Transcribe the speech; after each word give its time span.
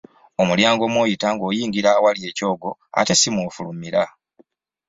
Omulyango 0.41 0.83
mw’oyita 0.93 1.27
ng’oyingira 1.33 1.89
awali 1.97 2.21
ekyogo 2.29 2.69
ate 2.99 3.13
ssi 3.15 3.29
mw’ofulumira. 3.35 4.03